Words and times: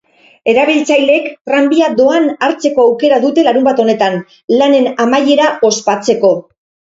Erabiltzaileek 0.51 1.27
tranbia 1.49 1.89
doan 1.99 2.25
hartzeko 2.47 2.85
aukera 2.85 3.19
dute 3.27 3.45
larunbat 3.49 3.83
honetan, 3.85 4.17
lanen 4.63 4.89
amaiera 5.07 5.47
ospatzeko. 5.71 6.35